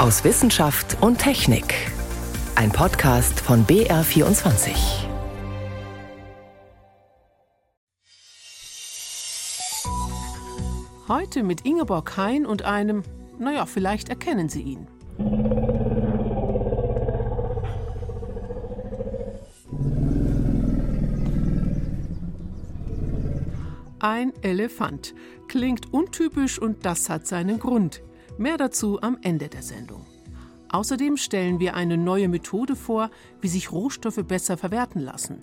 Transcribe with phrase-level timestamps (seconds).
[0.00, 1.74] aus Wissenschaft und Technik.
[2.54, 4.70] Ein Podcast von BR24.
[11.06, 13.02] Heute mit Ingeborg Hein und einem,
[13.38, 14.86] naja, vielleicht erkennen Sie ihn.
[23.98, 25.14] Ein Elefant.
[25.48, 28.00] Klingt untypisch und das hat seinen Grund.
[28.40, 30.06] Mehr dazu am Ende der Sendung.
[30.70, 33.10] Außerdem stellen wir eine neue Methode vor,
[33.42, 35.40] wie sich Rohstoffe besser verwerten lassen.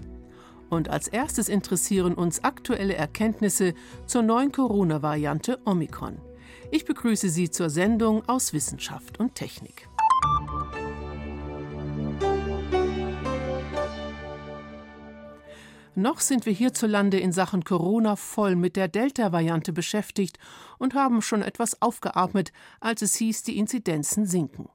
[0.72, 3.76] Und als erstes interessieren uns aktuelle Erkenntnisse
[4.08, 6.18] zur neuen Corona-Variante Omikron.
[6.72, 9.88] Ich begrüße Sie zur Sendung aus Wissenschaft und Technik.
[15.98, 20.38] Noch sind wir hierzulande in Sachen Corona voll mit der Delta-Variante beschäftigt
[20.78, 24.70] und haben schon etwas aufgeatmet, als es hieß, die Inzidenzen sinken.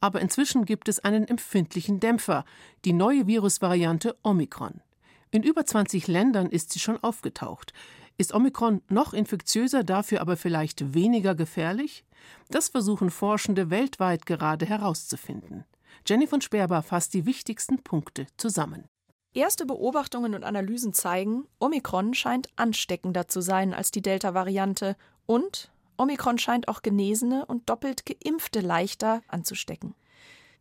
[0.00, 2.44] Aber inzwischen gibt es einen empfindlichen Dämpfer,
[2.84, 4.82] die neue Virusvariante Omikron.
[5.30, 7.72] In über 20 Ländern ist sie schon aufgetaucht.
[8.18, 12.04] Ist Omikron noch infektiöser, dafür aber vielleicht weniger gefährlich?
[12.50, 15.64] Das versuchen Forschende weltweit gerade herauszufinden.
[16.06, 18.90] Jenny von Sperber fasst die wichtigsten Punkte zusammen.
[19.32, 26.38] Erste Beobachtungen und Analysen zeigen, Omikron scheint ansteckender zu sein als die Delta-Variante und Omikron
[26.38, 29.94] scheint auch Genesene und doppelt Geimpfte leichter anzustecken.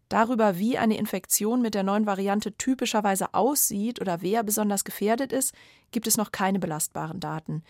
[0.07, 5.55] Darüber, wie eine Infektion mit der neuen Variante typischerweise aussieht oder wer besonders gefährdet ist,
[5.89, 7.63] gibt es noch keine belastbaren Daten.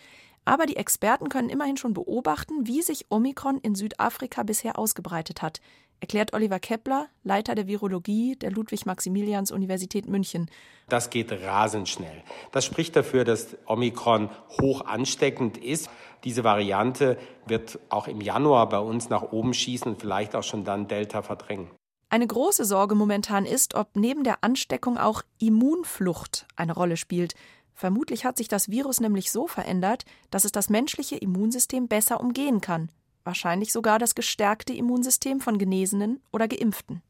[0.44, 5.60] Aber die Experten können immerhin schon beobachten, wie sich Omikron in Südafrika bisher ausgebreitet hat,
[6.00, 10.50] erklärt Oliver Kepler, Leiter der Virologie der Ludwig-Maximilians-Universität München.
[10.88, 12.22] Das geht rasend schnell.
[12.52, 15.88] Das spricht dafür, dass Omikron hoch ansteckend ist.
[16.24, 20.64] Diese Variante wird auch im Januar bei uns nach oben schießen und vielleicht auch schon
[20.64, 21.70] dann Delta verdrängen.
[22.08, 27.34] Eine große Sorge momentan ist, ob neben der Ansteckung auch Immunflucht eine Rolle spielt.
[27.72, 32.60] Vermutlich hat sich das Virus nämlich so verändert, dass es das menschliche Immunsystem besser umgehen
[32.60, 32.90] kann,
[33.24, 37.02] wahrscheinlich sogar das gestärkte Immunsystem von Genesenen oder Geimpften.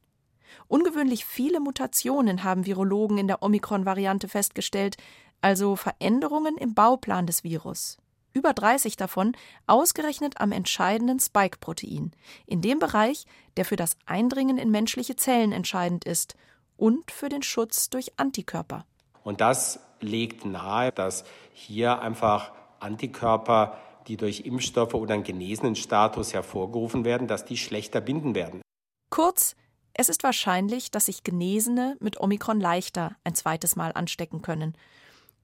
[0.68, 4.96] Ungewöhnlich viele Mutationen haben Virologen in der Omikron-Variante festgestellt,
[5.40, 7.98] also Veränderungen im Bauplan des Virus.
[8.32, 12.12] Über 30 davon ausgerechnet am entscheidenden Spike-Protein,
[12.46, 16.36] in dem Bereich, der für das Eindringen in menschliche Zellen entscheidend ist
[16.76, 18.86] und für den Schutz durch Antikörper.
[19.24, 26.34] Und das legt nahe, dass hier einfach Antikörper, die durch Impfstoffe oder einen genesenen Status
[26.34, 28.62] hervorgerufen werden, dass die schlechter binden werden.
[29.10, 29.56] Kurz,
[29.92, 34.76] es ist wahrscheinlich, dass sich Genesene mit Omikron leichter ein zweites Mal anstecken können.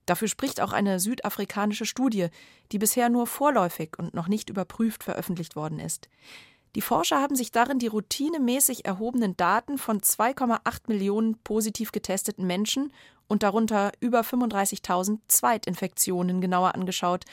[0.06, 2.28] Dafür spricht auch eine südafrikanische Studie,
[2.70, 6.08] die bisher nur vorläufig und noch nicht überprüft veröffentlicht worden ist.
[6.76, 12.92] Die Forscher haben sich darin die routinemäßig erhobenen Daten von 2,8 Millionen positiv getesteten Menschen
[13.28, 17.24] und darunter über 35.000 Zweitinfektionen genauer angeschaut.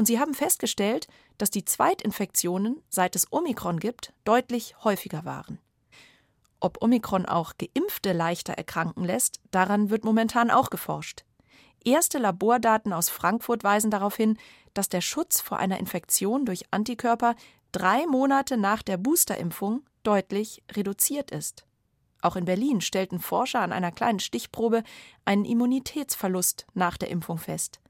[0.00, 5.58] Und sie haben festgestellt, dass die Zweitinfektionen, seit es Omikron gibt, deutlich häufiger waren.
[6.58, 11.26] Ob Omikron auch Geimpfte leichter erkranken lässt, daran wird momentan auch geforscht.
[11.84, 14.38] Erste Labordaten aus Frankfurt weisen darauf hin,
[14.72, 17.34] dass der Schutz vor einer Infektion durch Antikörper
[17.70, 21.66] drei Monate nach der Boosterimpfung deutlich reduziert ist.
[22.22, 24.82] Auch in Berlin stellten Forscher an einer kleinen Stichprobe
[25.26, 27.80] einen Immunitätsverlust nach der Impfung fest.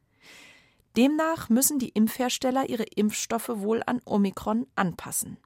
[0.97, 5.39] Demnach müssen die Impfhersteller ihre Impfstoffe wohl an Omikron anpassen.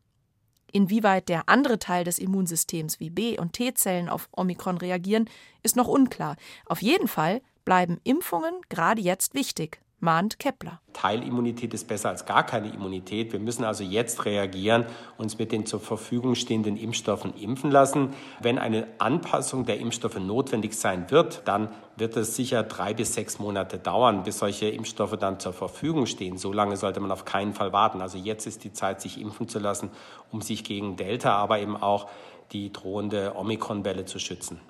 [0.72, 5.31] Inwieweit der andere Teil des Immunsystems wie B- und T-Zellen auf Omikron reagieren,
[5.62, 6.37] ist noch unklar.
[6.66, 10.81] Auf jeden Fall bleiben Impfungen gerade jetzt wichtig mahnt Kepler.
[10.93, 13.32] Teilimmunität ist besser als gar keine Immunität.
[13.32, 14.87] Wir müssen also jetzt reagieren,
[15.19, 18.10] uns mit den zur Verfügung stehenden Impfstoffen impfen lassen.
[18.41, 23.38] Wenn eine Anpassung der Impfstoffe notwendig sein wird, dann wird es sicher drei bis sechs
[23.38, 26.38] Monate dauern, bis solche Impfstoffe dann zur Verfügung stehen.
[26.38, 28.00] So lange sollte man auf keinen Fall warten.
[28.00, 29.91] Also jetzt ist die Zeit, sich impfen zu lassen,
[30.31, 32.08] um sich gegen Delta, aber eben auch
[32.52, 34.61] die drohende Omikron-Welle zu schützen.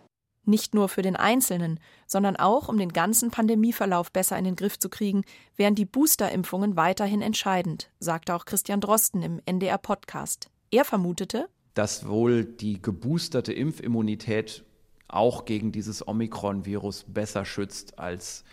[0.45, 4.79] Nicht nur für den Einzelnen, sondern auch, um den ganzen Pandemieverlauf besser in den Griff
[4.79, 5.25] zu kriegen,
[5.57, 10.51] wären die Boosterimpfungen weiterhin entscheidend, sagte auch Christian Drosten im NDR-Podcast.
[10.71, 14.65] Er vermutete, dass wohl die geboosterte Impfimmunität
[15.09, 18.45] auch gegen dieses Omikron-Virus besser schützt als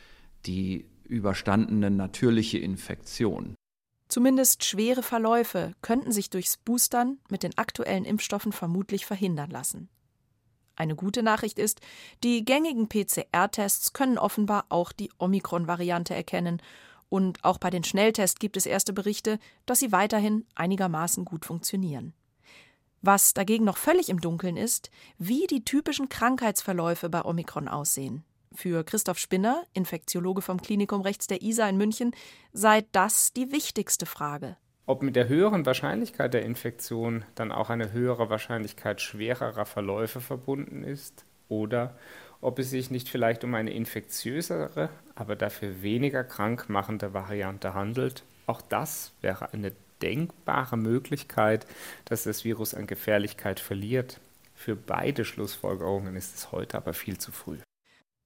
[0.46, 3.56] die überstandene natürliche Infektion.
[4.08, 9.90] Zumindest schwere Verläufe könnten sich durchs Boostern mit den aktuellen Impfstoffen vermutlich verhindern lassen.
[10.82, 11.80] Eine gute Nachricht ist,
[12.24, 16.60] die gängigen PCR-Tests können offenbar auch die Omikron-Variante erkennen.
[17.08, 19.38] Und auch bei den Schnelltests gibt es erste Berichte,
[19.68, 22.14] dass sie weiterhin einigermaßen gut funktionieren.
[23.04, 24.90] Was dagegen noch völlig im Dunkeln ist,
[25.20, 28.24] wie die typischen Krankheitsverläufe bei Omikron aussehen.
[28.52, 32.16] Für Christoph Spinner, Infektiologe vom Klinikum rechts der ISA in München,
[32.54, 34.58] sei das die wichtigste Frage.
[34.92, 40.84] Ob mit der höheren Wahrscheinlichkeit der Infektion dann auch eine höhere Wahrscheinlichkeit schwererer Verläufe verbunden
[40.84, 41.96] ist oder
[42.42, 48.24] ob es sich nicht vielleicht um eine infektiösere, aber dafür weniger krank machende Variante handelt.
[48.48, 49.72] Auch das wäre eine
[50.02, 51.66] denkbare Möglichkeit,
[52.04, 54.20] dass das Virus an Gefährlichkeit verliert.
[54.56, 57.60] Für beide Schlussfolgerungen ist es heute aber viel zu früh.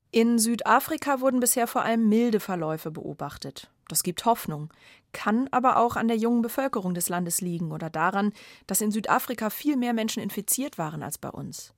[0.09, 3.69] In Südafrika wurden bisher vor allem milde Verläufe beobachtet.
[3.87, 4.73] Das gibt Hoffnung,
[5.13, 8.33] kann aber auch an der jungen Bevölkerung des Landes liegen oder daran,
[8.67, 11.73] dass in Südafrika viel mehr Menschen infiziert waren als bei uns.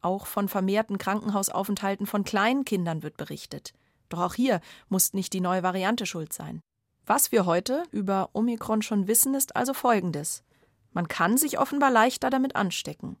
[0.00, 3.74] Auch von vermehrten Krankenhausaufenthalten von kleinen Kindern wird berichtet.
[4.08, 6.60] Doch auch hier muss nicht die neue Variante schuld sein.
[7.06, 10.44] Was wir heute über Omikron schon wissen, ist also Folgendes.
[10.92, 13.16] Man kann sich offenbar leichter damit anstecken.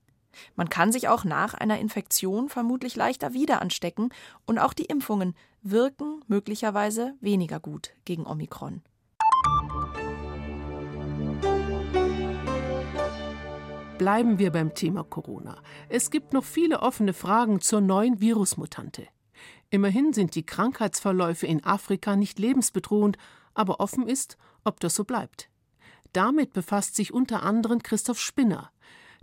[0.54, 4.10] Man kann sich auch nach einer Infektion vermutlich leichter wieder anstecken
[4.46, 8.82] und auch die Impfungen wirken möglicherweise weniger gut gegen Omikron.
[13.98, 15.58] Bleiben wir beim Thema Corona.
[15.90, 19.06] Es gibt noch viele offene Fragen zur neuen Virusmutante.
[19.68, 23.18] Immerhin sind die Krankheitsverläufe in Afrika nicht lebensbedrohend,
[23.52, 25.50] aber offen ist, ob das so bleibt.
[26.12, 28.70] Damit befasst sich unter anderem Christoph Spinner.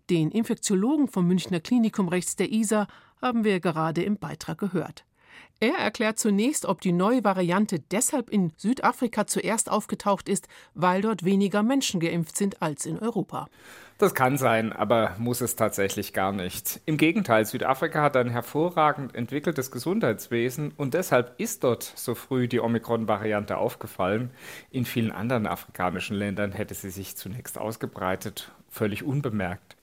[0.10, 2.88] Den Infektiologen vom Münchner Klinikum rechts der ISA
[3.22, 5.06] haben wir gerade im Beitrag gehört.
[5.60, 11.25] Er erklärt zunächst, ob die neue Variante deshalb in Südafrika zuerst aufgetaucht ist, weil dort
[11.25, 13.48] weniger Menschen geimpft sind als in Europa.
[13.98, 16.81] Das kann sein, aber muss es tatsächlich gar nicht.
[16.86, 22.60] Im Gegenteil, Südafrika hat ein hervorragend entwickeltes Gesundheitswesen und deshalb ist dort so früh die
[22.60, 24.30] Omikron-Variante aufgefallen.
[24.69, 29.76] In vielen anderen afrikanischen Ländern hätte sie sich zunächst ausgebreitet, völlig unbemerkt.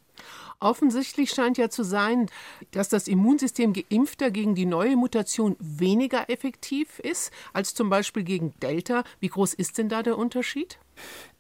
[0.61, 2.29] Offensichtlich scheint ja zu sein,
[2.71, 8.55] dass das Immunsystem Geimpfter gegen die neue Mutation weniger effektiv ist als zum Beispiel gegen
[8.61, 9.05] Delta.
[9.21, 10.79] Wie groß ist denn da der Unterschied?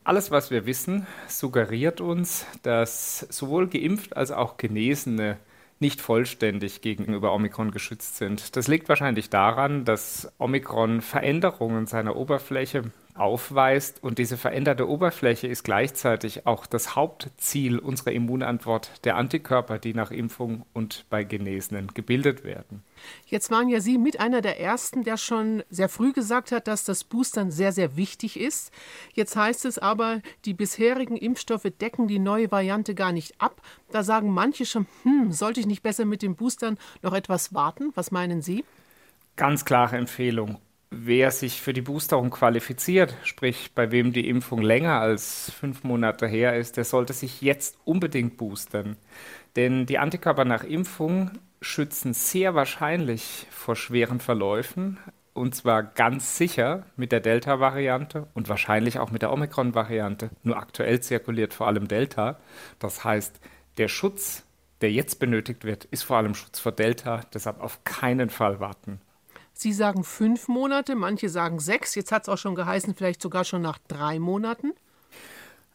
[0.02, 5.38] Alles, was wir wissen, suggeriert uns, dass sowohl geimpft als auch Genesene
[5.80, 8.56] nicht vollständig gegenüber Omikron geschützt sind.
[8.56, 12.84] Das liegt wahrscheinlich daran, dass Omikron Veränderungen seiner Oberfläche
[13.14, 14.02] aufweist.
[14.02, 20.10] Und diese veränderte Oberfläche ist gleichzeitig auch das Hauptziel unserer Immunantwort der Antikörper, die nach
[20.10, 22.82] Impfung und bei Genesenen gebildet werden.
[23.26, 26.84] Jetzt waren ja Sie mit einer der Ersten, der schon sehr früh gesagt hat, dass
[26.84, 28.72] das Boostern sehr, sehr wichtig ist.
[29.12, 33.60] Jetzt heißt es aber, die bisherigen Impfstoffe decken die neue Variante gar nicht ab.
[33.90, 37.92] Da sagen manche schon, hm, sollte ich nicht besser mit dem Boostern noch etwas warten?
[37.94, 38.64] Was meinen Sie?
[39.36, 40.58] Ganz klare Empfehlung
[40.90, 46.26] wer sich für die Boosterung qualifiziert, sprich bei wem die Impfung länger als fünf Monate
[46.26, 48.96] her ist, der sollte sich jetzt unbedingt boostern.
[49.56, 54.98] Denn die Antikörper nach Impfung schützen sehr wahrscheinlich vor schweren Verläufen.
[55.32, 60.30] Und zwar ganz sicher mit der Delta-Variante und wahrscheinlich auch mit der Omikron-Variante.
[60.44, 62.38] Nur aktuell zirkuliert vor allem Delta.
[62.78, 63.40] Das heißt,
[63.78, 64.44] der Schutz,
[64.80, 67.22] der jetzt benötigt wird, ist vor allem Schutz vor Delta.
[67.32, 69.00] Deshalb auf keinen Fall warten.
[69.64, 71.94] Sie sagen fünf Monate, manche sagen sechs.
[71.94, 74.74] Jetzt hat es auch schon geheißen, vielleicht sogar schon nach drei Monaten.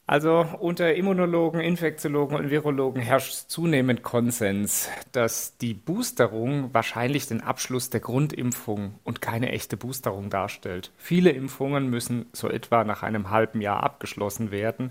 [0.09, 7.91] Also unter Immunologen, Infektiologen und Virologen herrscht zunehmend Konsens, dass die Boosterung wahrscheinlich den Abschluss
[7.91, 10.91] der Grundimpfung und keine echte Boosterung darstellt.
[10.97, 14.89] Viele Impfungen müssen so etwa nach einem halben Jahr abgeschlossen werden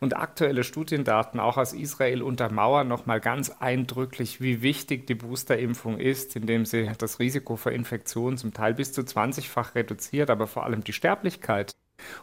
[0.00, 6.36] und aktuelle Studiendaten auch aus Israel untermauern nochmal ganz eindrücklich, wie wichtig die Boosterimpfung ist,
[6.36, 10.82] indem sie das Risiko für Infektionen zum Teil bis zu 20-fach reduziert, aber vor allem
[10.82, 11.74] die Sterblichkeit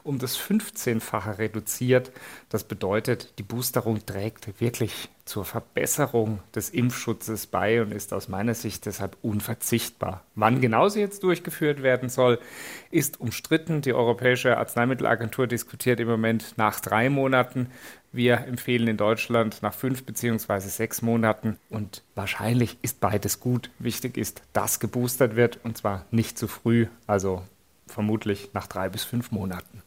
[0.03, 2.11] um das 15-fache reduziert.
[2.49, 8.53] Das bedeutet, die Boosterung trägt wirklich zur Verbesserung des Impfschutzes bei und ist aus meiner
[8.53, 10.25] Sicht deshalb unverzichtbar.
[10.35, 12.39] Wann genau sie jetzt durchgeführt werden soll,
[12.89, 13.81] ist umstritten.
[13.81, 17.67] Die Europäische Arzneimittelagentur diskutiert im Moment nach drei Monaten.
[18.11, 23.69] Wir empfehlen in Deutschland nach fünf beziehungsweise sechs Monaten und wahrscheinlich ist beides gut.
[23.79, 27.41] Wichtig ist, dass geboostert wird und zwar nicht zu früh, also
[27.87, 29.83] vermutlich nach drei bis fünf Monaten.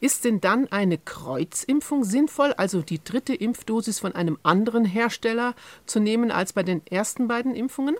[0.00, 5.54] Ist denn dann eine Kreuzimpfung sinnvoll, also die dritte Impfdosis von einem anderen Hersteller
[5.86, 7.96] zu nehmen als bei den ersten beiden Impfungen?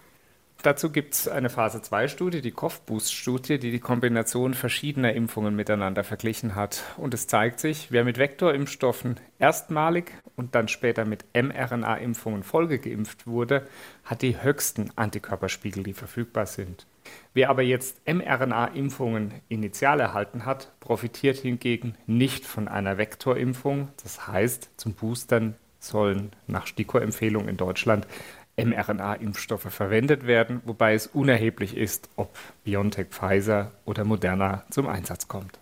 [0.62, 6.84] Dazu gibt es eine Phase-2-Studie, die COV-Boost-Studie, die die Kombination verschiedener Impfungen miteinander verglichen hat.
[6.96, 13.66] Und es zeigt sich, wer mit Vektorimpfstoffen erstmalig und dann später mit mRNA-Impfungen folgegeimpft wurde,
[14.04, 16.86] hat die höchsten Antikörperspiegel, die verfügbar sind.
[17.32, 23.88] Wer aber jetzt mRNA-Impfungen initial erhalten hat, profitiert hingegen nicht von einer Vektorimpfung.
[24.02, 28.06] Das heißt, zum Boostern sollen nach STIKO-Empfehlung in Deutschland
[28.56, 35.58] mRNA-Impfstoffe verwendet werden, wobei es unerheblich ist, ob BioNTech, Pfizer oder Moderna zum Einsatz kommt.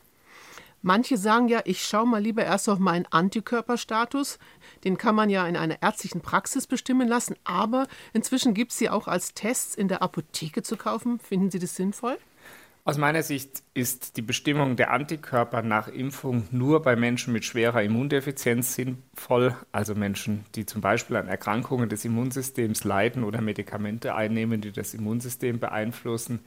[0.82, 4.40] Manche sagen ja, ich schaue mal lieber erst auf meinen Antikörperstatus.
[4.82, 8.90] Den kann man ja in einer ärztlichen Praxis bestimmen lassen, aber inzwischen gibt es sie
[8.90, 11.20] auch als Tests in der Apotheke zu kaufen.
[11.20, 12.18] Finden Sie das sinnvoll?
[12.84, 17.80] Aus meiner Sicht ist die Bestimmung der Antikörper nach Impfung nur bei Menschen mit schwerer
[17.80, 24.60] Immundefizienz sinnvoll, also Menschen, die zum Beispiel an Erkrankungen des Immunsystems leiden oder Medikamente einnehmen,
[24.60, 26.40] die das Immunsystem beeinflussen.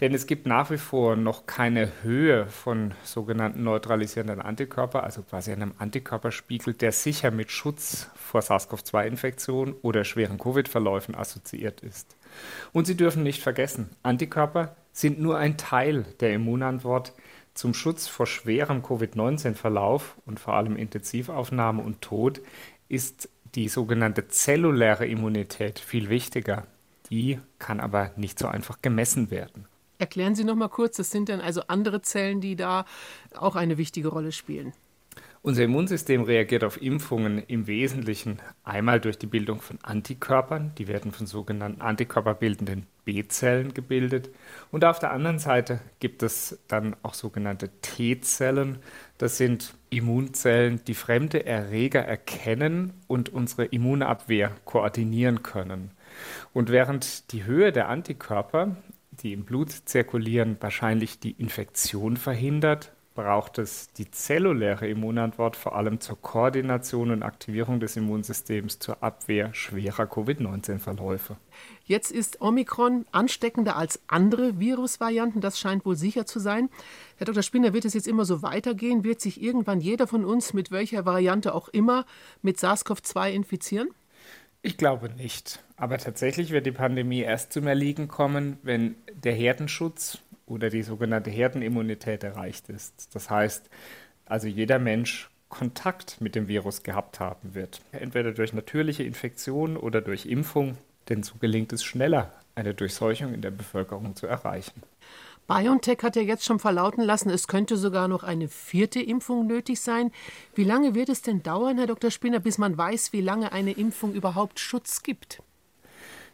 [0.00, 5.52] Denn es gibt nach wie vor noch keine Höhe von sogenannten neutralisierenden Antikörper, also quasi
[5.52, 12.16] einem Antikörperspiegel, der sicher mit Schutz vor SARS-CoV-2-Infektion oder schweren Covid-Verläufen assoziiert ist.
[12.72, 17.12] Und Sie dürfen nicht vergessen, Antikörper sind nur ein Teil der Immunantwort
[17.54, 22.40] zum Schutz vor schwerem Covid-19-Verlauf und vor allem Intensivaufnahme und Tod
[22.88, 26.66] ist die sogenannte zelluläre Immunität viel wichtiger.
[27.10, 29.66] Die kann aber nicht so einfach gemessen werden.
[29.98, 32.86] Erklären Sie noch mal kurz, das sind dann also andere Zellen, die da
[33.36, 34.72] auch eine wichtige Rolle spielen.
[35.44, 41.10] Unser Immunsystem reagiert auf Impfungen im Wesentlichen einmal durch die Bildung von Antikörpern, die werden
[41.10, 44.30] von sogenannten antikörperbildenden B-Zellen gebildet.
[44.70, 48.78] Und auf der anderen Seite gibt es dann auch sogenannte T-Zellen.
[49.18, 55.90] Das sind Immunzellen, die fremde Erreger erkennen und unsere Immunabwehr koordinieren können.
[56.52, 58.76] Und während die Höhe der Antikörper,
[59.10, 66.00] die im Blut zirkulieren, wahrscheinlich die Infektion verhindert, braucht es die zelluläre Immunantwort vor allem
[66.00, 71.36] zur Koordination und Aktivierung des Immunsystems zur Abwehr schwerer Covid-19-Verläufe.
[71.84, 76.70] Jetzt ist Omikron ansteckender als andere Virusvarianten, das scheint wohl sicher zu sein.
[77.16, 77.42] Herr Dr.
[77.42, 79.04] Spinner, wird es jetzt immer so weitergehen?
[79.04, 82.06] Wird sich irgendwann jeder von uns mit welcher Variante auch immer
[82.40, 83.88] mit SARS-CoV-2 infizieren?
[84.62, 85.62] Ich glaube nicht.
[85.76, 90.18] Aber tatsächlich wird die Pandemie erst zum Erliegen kommen, wenn der Herdenschutz
[90.52, 93.14] oder die sogenannte Herdenimmunität erreicht ist.
[93.14, 93.68] Das heißt,
[94.26, 97.80] also jeder Mensch Kontakt mit dem Virus gehabt haben wird.
[97.92, 100.78] Entweder durch natürliche Infektion oder durch Impfung,
[101.08, 104.82] denn so gelingt es schneller, eine Durchseuchung in der Bevölkerung zu erreichen.
[105.48, 109.80] BioNTech hat ja jetzt schon verlauten lassen, es könnte sogar noch eine vierte Impfung nötig
[109.80, 110.10] sein.
[110.54, 112.10] Wie lange wird es denn dauern, Herr Dr.
[112.10, 115.42] Spinner, bis man weiß, wie lange eine Impfung überhaupt Schutz gibt?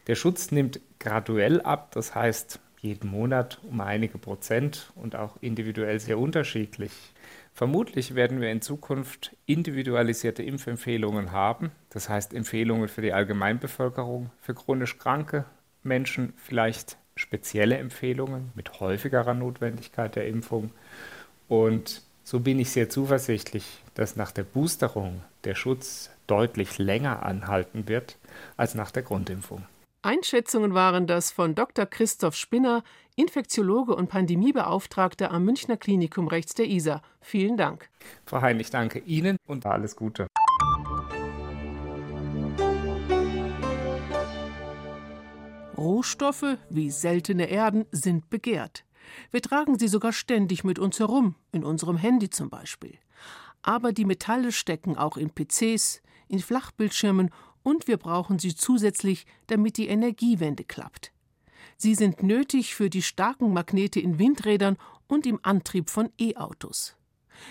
[0.06, 6.00] Der Schutz nimmt graduell ab, das heißt, jeden Monat um einige Prozent und auch individuell
[6.00, 6.92] sehr unterschiedlich.
[7.52, 14.54] Vermutlich werden wir in Zukunft individualisierte Impfempfehlungen haben, das heißt Empfehlungen für die Allgemeinbevölkerung, für
[14.54, 15.44] chronisch kranke
[15.82, 20.70] Menschen vielleicht spezielle Empfehlungen mit häufigerer Notwendigkeit der Impfung.
[21.48, 27.88] Und so bin ich sehr zuversichtlich, dass nach der Boosterung der Schutz deutlich länger anhalten
[27.88, 28.16] wird
[28.56, 29.64] als nach der Grundimpfung.
[30.02, 31.84] Einschätzungen waren das von Dr.
[31.84, 32.84] Christoph Spinner,
[33.16, 37.02] Infektiologe und Pandemiebeauftragter am Münchner Klinikum rechts der Isar.
[37.20, 37.90] Vielen Dank.
[38.24, 40.28] Frau Hein, ich danke Ihnen und alles Gute.
[45.76, 48.84] Rohstoffe wie seltene Erden sind begehrt.
[49.32, 52.98] Wir tragen sie sogar ständig mit uns herum, in unserem Handy zum Beispiel.
[53.62, 57.30] Aber die Metalle stecken auch in PCs, in Flachbildschirmen
[57.68, 61.12] und wir brauchen sie zusätzlich, damit die Energiewende klappt.
[61.76, 66.96] Sie sind nötig für die starken Magnete in Windrädern und im Antrieb von E-Autos.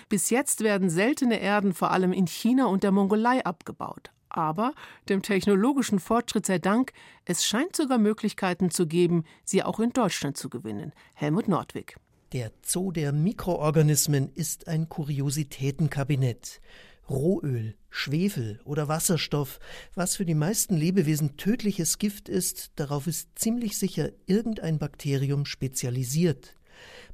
[0.08, 4.10] Bis jetzt werden seltene Erden vor allem in China und der Mongolei abgebaut.
[4.28, 4.74] Aber
[5.08, 6.92] dem technologischen Fortschritt sei Dank,
[7.24, 10.92] es scheint sogar Möglichkeiten zu geben, sie auch in Deutschland zu gewinnen.
[11.14, 11.96] Helmut Nordwig.
[12.32, 16.60] Der Zoo der Mikroorganismen ist ein Kuriositätenkabinett.
[17.08, 19.60] Rohöl, Schwefel oder Wasserstoff,
[19.94, 26.54] was für die meisten Lebewesen tödliches Gift ist, darauf ist ziemlich sicher irgendein Bakterium spezialisiert.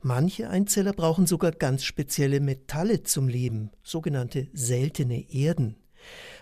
[0.02, 5.76] Manche Einzeller brauchen sogar ganz spezielle Metalle zum Leben, sogenannte seltene Erden.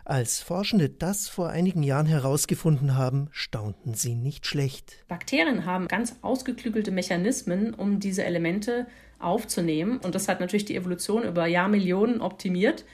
[0.05, 5.05] Als Forschende das vor einigen Jahren herausgefunden haben, staunten sie nicht schlecht.
[5.07, 8.89] Bakterien haben ganz ausgeklügelte Mechanismen, um diese Elemente
[9.21, 9.99] aufzunehmen.
[9.99, 12.85] Und das hat natürlich die Evolution über Jahrmillionen optimiert.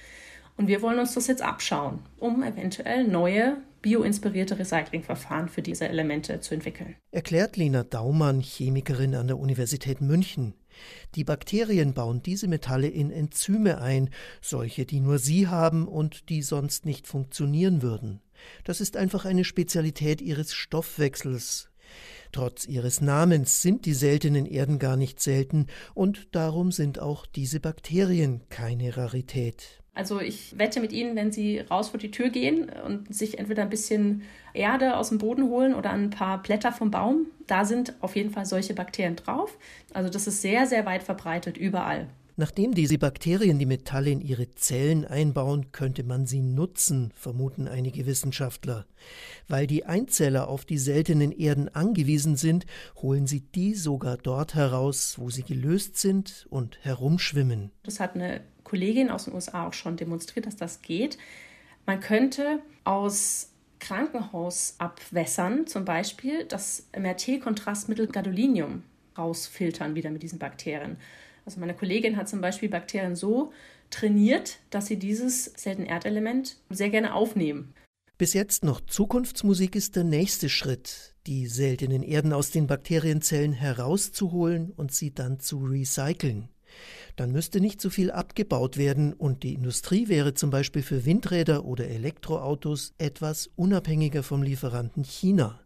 [0.58, 6.40] Und wir wollen uns das jetzt abschauen, um eventuell neue bioinspirierte Recyclingverfahren für diese Elemente
[6.40, 6.96] zu entwickeln.
[7.12, 10.54] Erklärt Lena Daumann, Chemikerin an der Universität München.
[11.14, 14.10] Die Bakterien bauen diese Metalle in Enzyme ein,
[14.42, 18.20] solche, die nur sie haben und die sonst nicht funktionieren würden.
[18.64, 21.70] Das ist einfach eine Spezialität ihres Stoffwechsels.
[22.32, 27.60] Trotz ihres Namens sind die seltenen Erden gar nicht selten, und darum sind auch diese
[27.60, 29.82] Bakterien keine Rarität.
[29.98, 33.62] Also ich wette mit Ihnen, wenn Sie raus vor die Tür gehen und sich entweder
[33.62, 34.22] ein bisschen
[34.54, 38.30] Erde aus dem Boden holen oder ein paar Blätter vom Baum, da sind auf jeden
[38.30, 39.58] Fall solche Bakterien drauf.
[39.92, 42.06] Also das ist sehr, sehr weit verbreitet überall.
[42.36, 48.06] Nachdem diese Bakterien die Metalle in ihre Zellen einbauen, könnte man sie nutzen, vermuten einige
[48.06, 48.86] Wissenschaftler.
[49.48, 52.66] Weil die Einzeller auf die seltenen Erden angewiesen sind,
[53.02, 57.72] holen sie die sogar dort heraus, wo sie gelöst sind und herumschwimmen.
[57.82, 61.18] Das hat eine Kollegin aus den USA auch schon demonstriert, dass das geht.
[61.86, 68.82] Man könnte aus Krankenhausabwässern zum Beispiel das MRT-Kontrastmittel Gadolinium
[69.16, 70.96] rausfiltern wieder mit diesen Bakterien.
[71.44, 73.52] Also meine Kollegin hat zum Beispiel Bakterien so
[73.90, 77.72] trainiert, dass sie dieses seltene Erdelement sehr gerne aufnehmen.
[78.18, 84.72] Bis jetzt noch Zukunftsmusik ist der nächste Schritt, die seltenen Erden aus den Bakterienzellen herauszuholen
[84.76, 86.48] und sie dann zu recyceln.
[87.18, 91.64] Dann müsste nicht so viel abgebaut werden und die Industrie wäre zum Beispiel für Windräder
[91.64, 95.58] oder Elektroautos etwas unabhängiger vom Lieferanten China.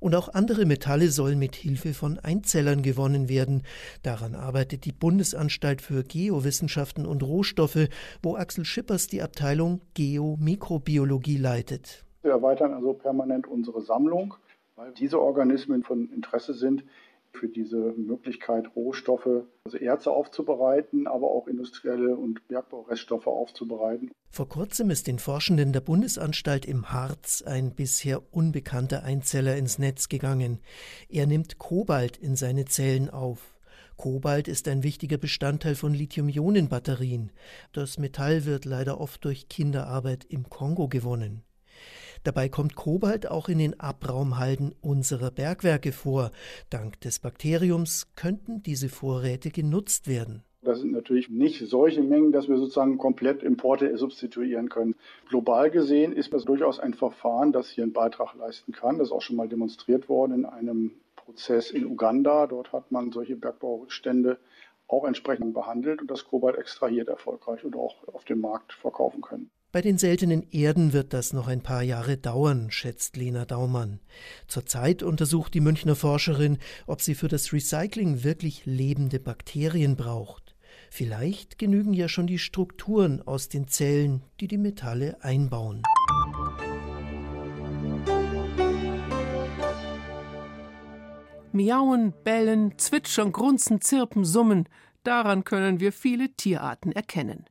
[0.00, 3.64] Und auch andere Metalle sollen mit Hilfe von Einzellern gewonnen werden.
[4.02, 7.88] Daran arbeitet die Bundesanstalt für Geowissenschaften und Rohstoffe,
[8.22, 12.06] wo Axel Schippers die Abteilung Geomikrobiologie leitet.
[12.22, 14.32] Wir erweitern also permanent unsere Sammlung,
[14.76, 16.84] weil diese Organismen von Interesse sind,
[17.32, 24.10] für diese Möglichkeit, Rohstoffe, also Erze aufzubereiten, aber auch industrielle und Bergbaureststoffe aufzubereiten.
[24.30, 30.08] Vor kurzem ist den Forschenden der Bundesanstalt im Harz ein bisher unbekannter Einzeller ins Netz
[30.08, 30.60] gegangen.
[31.08, 33.58] Er nimmt Kobalt in seine Zellen auf.
[33.96, 37.32] Kobalt ist ein wichtiger Bestandteil von Lithium-Ionen-Batterien.
[37.72, 41.42] Das Metall wird leider oft durch Kinderarbeit im Kongo gewonnen.
[42.24, 46.30] Dabei kommt Kobalt auch in den Abraumhalden unserer Bergwerke vor.
[46.68, 50.44] Dank des Bakteriums könnten diese Vorräte genutzt werden.
[50.62, 54.94] Das sind natürlich nicht solche Mengen, dass wir sozusagen komplett Importe substituieren können.
[55.30, 58.98] Global gesehen ist das durchaus ein Verfahren, das hier einen Beitrag leisten kann.
[58.98, 62.46] Das ist auch schon mal demonstriert worden in einem Prozess in Uganda.
[62.46, 64.38] Dort hat man solche Bergbaustände
[64.86, 69.50] auch entsprechend behandelt und das Kobalt extrahiert erfolgreich und auch auf dem Markt verkaufen können.
[69.72, 74.00] Bei den seltenen Erden wird das noch ein paar Jahre dauern, schätzt Lena Daumann.
[74.48, 80.56] Zurzeit untersucht die Münchner Forscherin, ob sie für das Recycling wirklich lebende Bakterien braucht.
[80.90, 85.84] Vielleicht genügen ja schon die Strukturen aus den Zellen, die die Metalle einbauen.
[91.52, 94.68] Miauen, bellen, zwitschern, grunzen, zirpen, summen,
[95.04, 97.44] daran können wir viele Tierarten erkennen.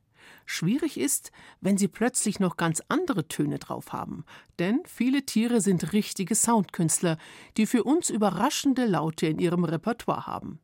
[0.52, 4.24] Schwierig ist, wenn sie plötzlich noch ganz andere Töne drauf haben,
[4.58, 7.18] denn viele Tiere sind richtige Soundkünstler,
[7.56, 10.58] die für uns überraschende Laute in ihrem Repertoire haben.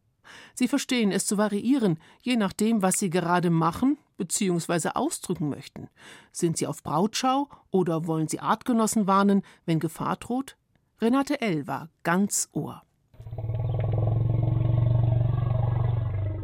[0.54, 4.88] Sie verstehen es zu variieren, je nachdem, was sie gerade machen bzw.
[4.94, 5.88] ausdrücken möchten.
[6.32, 10.56] Sind sie auf Brautschau oder wollen sie Artgenossen warnen, wenn Gefahr droht?
[11.00, 11.68] Renate L.
[11.68, 12.82] war ganz Ohr.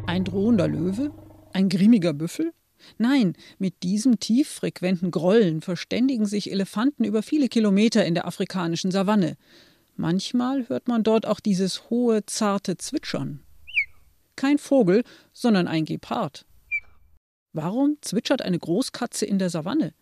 [0.07, 1.11] Ein drohender Löwe?
[1.51, 2.53] Ein grimmiger Büffel?
[2.97, 9.37] Nein, mit diesem tieffrequenten Grollen verständigen sich Elefanten über viele Kilometer in der afrikanischen Savanne.
[9.95, 13.41] Manchmal hört man dort auch dieses hohe, zarte Zwitschern.
[14.35, 16.45] Kein Vogel, sondern ein Gepard.
[17.53, 19.93] Warum zwitschert eine Großkatze in der Savanne?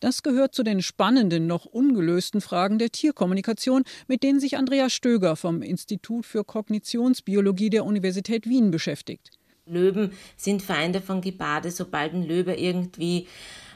[0.00, 5.34] Das gehört zu den spannenden, noch ungelösten Fragen der Tierkommunikation, mit denen sich Andreas Stöger
[5.34, 9.37] vom Institut für Kognitionsbiologie der Universität Wien beschäftigt.
[9.68, 11.70] Löwen sind Feinde von Geparde.
[11.70, 13.26] Sobald ein Löwe irgendwie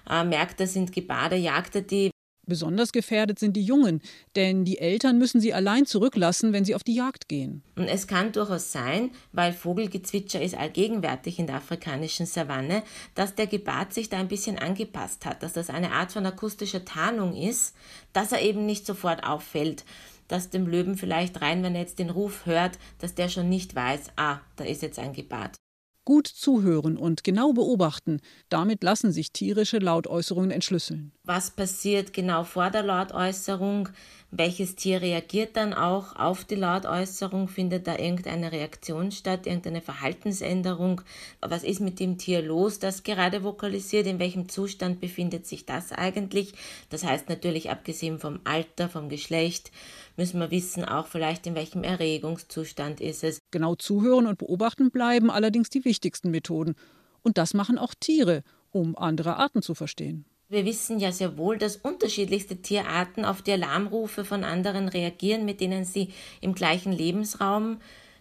[0.08, 2.10] äh, merkt, das sind Geparde, jagt er die.
[2.44, 4.02] Besonders gefährdet sind die Jungen,
[4.34, 7.62] denn die Eltern müssen sie allein zurücklassen, wenn sie auf die Jagd gehen.
[7.76, 12.82] Und es kann durchaus sein, weil Vogelgezwitscher ist allgegenwärtig in der afrikanischen Savanne,
[13.14, 16.84] dass der Gepard sich da ein bisschen angepasst hat, dass das eine Art von akustischer
[16.84, 17.76] Tarnung ist,
[18.12, 19.84] dass er eben nicht sofort auffällt
[20.28, 23.74] dass dem Löwen vielleicht rein, wenn er jetzt den Ruf hört, dass der schon nicht
[23.74, 25.56] weiß, ah, da ist jetzt ein Gepard.
[26.04, 31.12] Gut zuhören und genau beobachten, damit lassen sich tierische Lautäußerungen entschlüsseln.
[31.24, 33.88] Was passiert genau vor der Lautäußerung?
[34.34, 37.48] Welches Tier reagiert dann auch auf die Lautäußerung?
[37.48, 41.02] Findet da irgendeine Reaktion statt, irgendeine Verhaltensänderung?
[41.42, 44.06] Was ist mit dem Tier los, das gerade vokalisiert?
[44.06, 46.54] In welchem Zustand befindet sich das eigentlich?
[46.88, 49.70] Das heißt natürlich, abgesehen vom Alter, vom Geschlecht,
[50.16, 53.38] müssen wir wissen, auch vielleicht in welchem Erregungszustand ist es.
[53.50, 56.74] Genau zuhören und beobachten bleiben allerdings die wichtigsten Methoden.
[57.20, 60.24] Und das machen auch Tiere, um andere Arten zu verstehen.
[60.52, 65.62] Wir wissen ja sehr wohl, dass unterschiedlichste Tierarten auf die Alarmrufe von anderen reagieren, mit
[65.62, 66.12] denen sie
[66.42, 67.78] im gleichen Lebensraum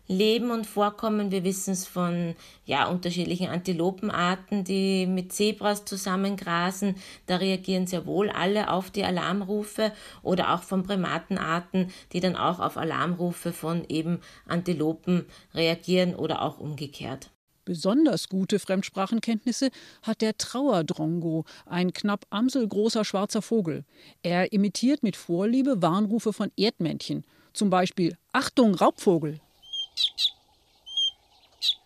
[0.08, 1.32] leben und vorkommen.
[1.32, 6.96] Wir wissen es von ja, unterschiedlichen Antilopenarten, die mit Zebras zusammengrasen.
[7.26, 9.92] Da reagieren sehr wohl alle auf die Alarmrufe
[10.24, 16.62] oder auch von Primatenarten, die dann auch auf Alarmrufe von eben Antilopen reagieren oder auch
[16.62, 17.30] umgekehrt.
[17.72, 19.70] Besonders gute Fremdsprachenkenntnisse
[20.02, 23.86] hat der Trauerdrongo, ein knapp amselgroßer schwarzer Vogel.
[24.24, 29.40] Er imitiert mit Vorliebe Warnrufe von Erdmännchen, zum Beispiel Achtung, Raubvogel.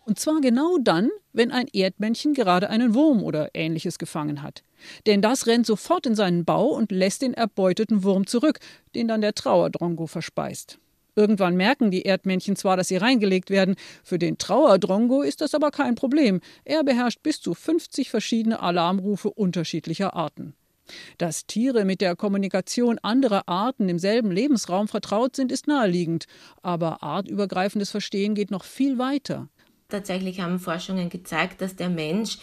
[0.06, 4.64] Und zwar genau dann, wenn ein Erdmännchen gerade einen Wurm oder ähnliches gefangen hat.
[5.06, 8.58] Denn das rennt sofort in seinen Bau und lässt den erbeuteten Wurm zurück,
[8.96, 10.80] den dann der Trauerdrongo verspeist.
[11.16, 13.74] Irgendwann merken die Erdmännchen zwar, dass sie reingelegt werden,
[14.04, 16.40] für den Trauerdrongo ist das aber kein Problem.
[16.64, 20.54] Er beherrscht bis zu 50 verschiedene Alarmrufe unterschiedlicher Arten.
[21.18, 26.26] Dass Tiere mit der Kommunikation anderer Arten im selben Lebensraum vertraut sind, ist naheliegend,
[26.62, 29.48] aber artübergreifendes Verstehen geht noch viel weiter.
[29.88, 32.38] Tatsächlich haben Forschungen gezeigt, dass der Mensch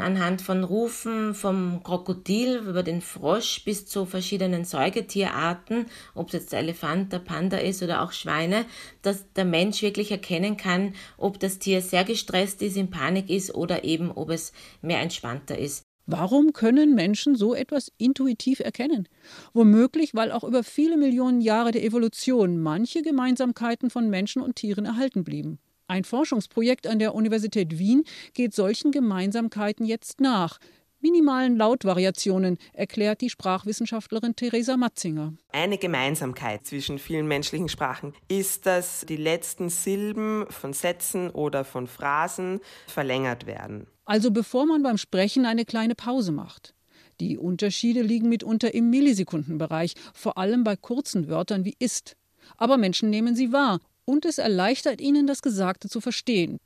[0.00, 6.52] anhand von Rufen vom Krokodil über den Frosch bis zu verschiedenen Säugetierarten, ob es jetzt
[6.52, 8.64] der Elefant, der Panda ist oder auch Schweine,
[9.02, 13.54] dass der Mensch wirklich erkennen kann, ob das Tier sehr gestresst ist, in Panik ist
[13.54, 15.84] oder eben ob es mehr entspannter ist.
[16.06, 19.06] Warum können Menschen so etwas intuitiv erkennen?
[19.52, 24.86] Womöglich, weil auch über viele Millionen Jahre der Evolution manche Gemeinsamkeiten von Menschen und Tieren
[24.86, 25.60] erhalten blieben.
[25.90, 30.60] Ein Forschungsprojekt an der Universität Wien geht solchen Gemeinsamkeiten jetzt nach.
[31.00, 35.34] Minimalen Lautvariationen, erklärt die Sprachwissenschaftlerin Theresa Matzinger.
[35.50, 41.88] Eine Gemeinsamkeit zwischen vielen menschlichen Sprachen ist, dass die letzten Silben von Sätzen oder von
[41.88, 43.88] Phrasen verlängert werden.
[44.04, 46.72] Also bevor man beim Sprechen eine kleine Pause macht.
[47.18, 52.16] Die Unterschiede liegen mitunter im Millisekundenbereich, vor allem bei kurzen Wörtern wie ist.
[52.58, 56.58] Aber Menschen nehmen sie wahr und es erleichtert ihnen, das Gesagte zu verstehen.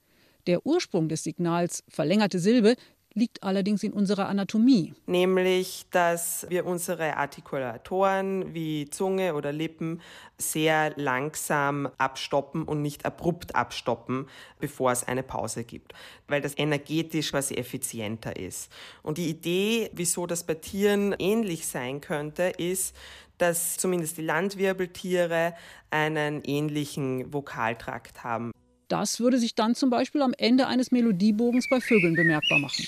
[0.46, 2.74] Der Ursprung des Signals verlängerte Silbe
[3.12, 4.92] liegt allerdings in unserer Anatomie.
[5.06, 10.00] Nämlich, dass wir unsere Artikulatoren wie Zunge oder Lippen
[10.36, 14.26] sehr langsam abstoppen und nicht abrupt abstoppen,
[14.58, 15.92] bevor es eine Pause gibt,
[16.26, 18.72] weil das energetisch quasi effizienter ist.
[19.04, 22.96] Und die Idee, wieso das bei Tieren ähnlich sein könnte, ist,
[23.38, 25.54] dass zumindest die Landwirbeltiere
[25.90, 28.52] einen ähnlichen Vokaltrakt haben.
[28.88, 32.84] Das würde sich dann zum Beispiel am Ende eines Melodiebogens bei Vögeln bemerkbar machen.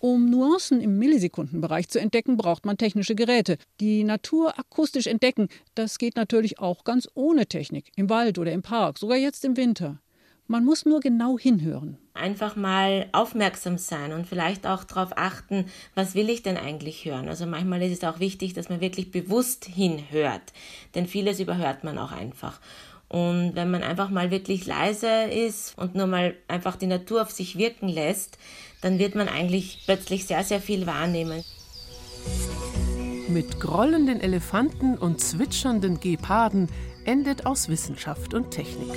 [0.00, 3.58] Um Nuancen im Millisekundenbereich zu entdecken, braucht man technische Geräte.
[3.80, 8.62] Die Natur akustisch entdecken, das geht natürlich auch ganz ohne Technik, im Wald oder im
[8.62, 10.00] Park, sogar jetzt im Winter.
[10.50, 11.96] Man muss nur genau hinhören.
[12.12, 17.28] Einfach mal aufmerksam sein und vielleicht auch darauf achten, was will ich denn eigentlich hören.
[17.28, 20.42] Also manchmal ist es auch wichtig, dass man wirklich bewusst hinhört,
[20.96, 22.58] denn vieles überhört man auch einfach.
[23.08, 27.30] Und wenn man einfach mal wirklich leise ist und nur mal einfach die Natur auf
[27.30, 28.36] sich wirken lässt,
[28.80, 31.44] dann wird man eigentlich plötzlich sehr, sehr viel wahrnehmen.
[33.28, 36.68] Mit grollenden Elefanten und zwitschernden Geparden
[37.04, 38.90] endet aus Wissenschaft und Technik.